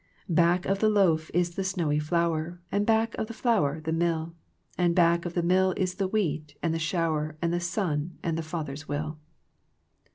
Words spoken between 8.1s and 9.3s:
and the Father's will.